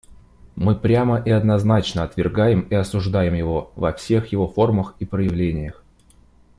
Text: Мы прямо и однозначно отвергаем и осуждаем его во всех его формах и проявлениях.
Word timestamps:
Мы 0.55 0.73
прямо 0.75 1.21
и 1.23 1.29
однозначно 1.29 2.01
отвергаем 2.01 2.61
и 2.61 2.73
осуждаем 2.73 3.35
его 3.35 3.71
во 3.75 3.93
всех 3.93 4.31
его 4.31 4.47
формах 4.47 4.95
и 4.97 5.05
проявлениях. 5.05 5.83